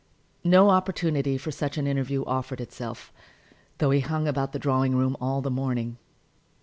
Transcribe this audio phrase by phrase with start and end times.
[0.43, 3.13] No opportunity for such an interview offered itself,
[3.77, 5.97] though he hung about the drawing room all the morning.